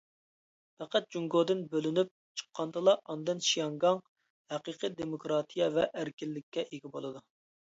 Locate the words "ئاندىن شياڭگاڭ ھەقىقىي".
3.11-4.93